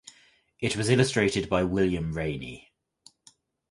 It 0.59 0.75
was 0.75 0.89
illustrated 0.89 1.47
by 1.47 1.63
William 1.63 2.13
Rainey. 2.13 2.71